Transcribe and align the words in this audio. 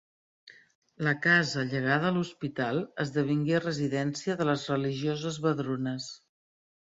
La 1.07 1.11
casa 1.25 1.65
llegada 1.73 2.07
a 2.09 2.13
l’Hospital 2.15 2.79
esdevingué 3.05 3.61
residència 3.65 4.37
de 4.39 4.47
les 4.51 4.63
religioses 4.73 5.37
Vedrunes. 5.47 6.09